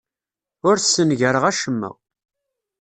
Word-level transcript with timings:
Ur 0.67 0.75
ssengareɣ 0.79 1.43
acemma. 1.51 1.91